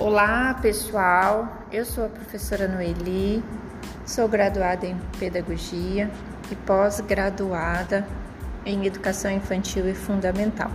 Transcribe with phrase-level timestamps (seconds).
[0.00, 3.42] Olá pessoal, eu sou a professora Noeli,
[4.04, 6.10] sou graduada em Pedagogia
[6.50, 8.04] e pós-graduada
[8.66, 10.68] em Educação Infantil e Fundamental.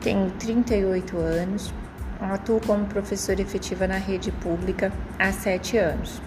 [0.00, 1.74] Tenho 38 anos,
[2.20, 6.22] atuo como professora efetiva na rede pública há 7 anos.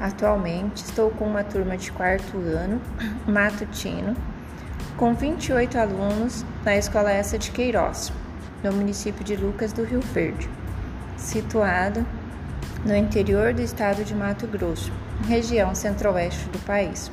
[0.00, 2.80] Atualmente estou com uma turma de quarto ano,
[3.26, 4.16] matutino,
[4.96, 8.12] com 28 alunos na Escola Essa de Queiroz,
[8.62, 10.48] no município de Lucas do Rio Verde
[11.16, 12.06] situado
[12.84, 14.92] no interior do estado de Mato Grosso,
[15.26, 17.10] região centro-oeste do país.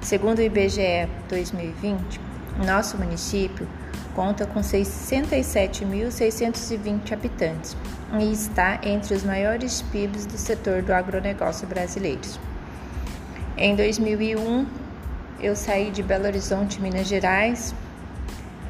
[0.00, 2.20] Segundo o IBGE 2020,
[2.64, 3.66] nosso município
[4.14, 7.76] conta com 67.620 habitantes
[8.20, 12.20] e está entre os maiores PIBs do setor do agronegócio brasileiro.
[13.56, 14.66] Em 2001,
[15.40, 17.74] eu saí de Belo Horizonte, Minas Gerais,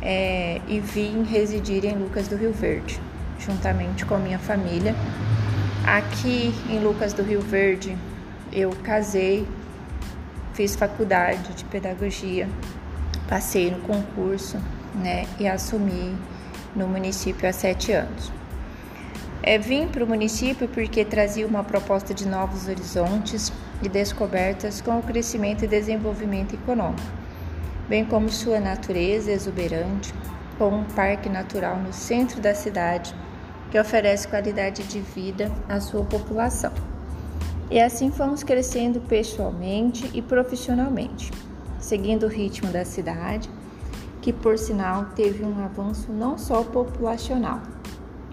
[0.00, 3.00] é, e vim residir em Lucas do Rio Verde
[3.44, 4.94] juntamente com a minha família.
[5.84, 7.96] Aqui em Lucas do Rio Verde,
[8.52, 9.46] eu casei,
[10.54, 12.48] fiz faculdade de pedagogia,
[13.28, 14.58] passei no concurso,
[14.94, 16.16] né, e assumi
[16.76, 18.30] no município há sete anos.
[19.42, 24.98] É, vim para o município porque trazia uma proposta de novos horizontes e descobertas com
[24.98, 27.02] o crescimento e desenvolvimento econômico,
[27.88, 30.14] bem como sua natureza exuberante,
[30.58, 33.12] com um parque natural no centro da cidade
[33.72, 36.70] que oferece qualidade de vida à sua população.
[37.70, 41.30] E assim fomos crescendo pessoalmente e profissionalmente,
[41.80, 43.48] seguindo o ritmo da cidade,
[44.20, 47.62] que por sinal teve um avanço não só populacional,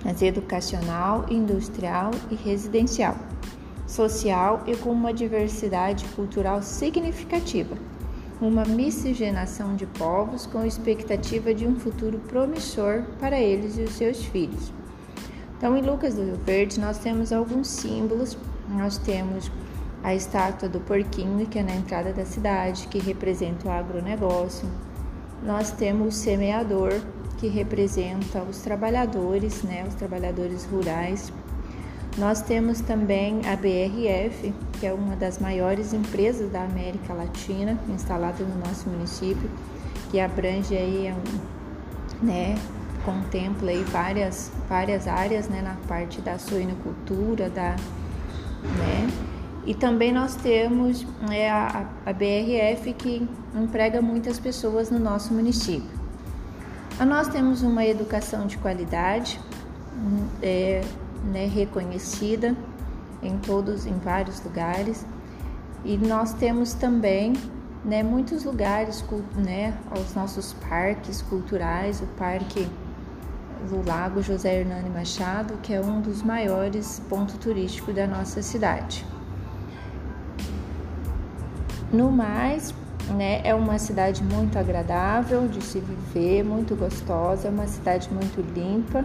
[0.04, 3.16] mas educacional, industrial e residencial,
[3.88, 7.78] social e com uma diversidade cultural significativa,
[8.42, 14.22] uma miscigenação de povos com expectativa de um futuro promissor para eles e os seus
[14.26, 14.78] filhos.
[15.59, 18.37] Então, em Lucas do Rio Verde, nós temos alguns símbolos.
[18.70, 19.52] Nós temos
[20.02, 24.65] a estátua do porquinho, que é na entrada da cidade, que representa o agronegócio.
[25.43, 26.93] Nós temos o semeador,
[27.39, 31.30] que representa os trabalhadores, né, os trabalhadores rurais.
[32.17, 38.45] Nós temos também a BRF, que é uma das maiores empresas da América Latina, instalada
[38.45, 39.49] no nosso município,
[40.09, 41.14] que abrange aí
[42.21, 42.55] né,
[43.05, 47.76] contempla aí várias, várias áreas né, na parte da suinocultura, da,
[48.64, 49.08] né,
[49.65, 55.99] e também nós temos é, a, a BRF que emprega muitas pessoas no nosso município.
[57.05, 59.39] Nós temos uma educação de qualidade
[60.42, 60.81] é,
[61.23, 62.55] né, reconhecida
[63.21, 65.05] em todos, em vários lugares,
[65.86, 67.33] e nós temos também
[67.83, 69.04] né, muitos lugares,
[69.36, 72.67] né, os nossos parques culturais, o parque
[73.67, 79.05] do Lago José Hernani Machado, que é um dos maiores pontos turísticos da nossa cidade.
[81.92, 82.73] No mais,
[83.15, 88.42] né, é uma cidade muito agradável de se viver, muito gostosa, é uma cidade muito
[88.53, 89.03] limpa,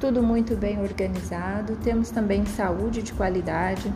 [0.00, 1.76] tudo muito bem organizado.
[1.82, 3.92] Temos também saúde de qualidade,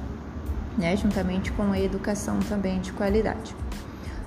[0.76, 3.54] né, juntamente com a educação também de qualidade.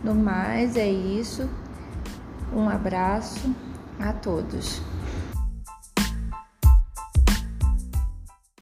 [0.03, 1.49] No mais, é isso.
[2.53, 3.53] Um abraço
[3.99, 4.81] a todos.